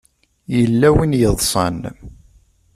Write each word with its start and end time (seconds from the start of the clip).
Yella 0.55 0.89
win 0.95 1.17
yeḍsan. 1.19 1.77